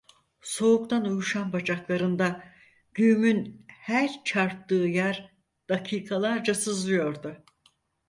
[0.41, 2.43] Soğuktan uyuşan bacaklarında,
[2.93, 5.33] güğümün her çarptığı yer
[5.69, 7.43] dakikalarca sızlıyordu.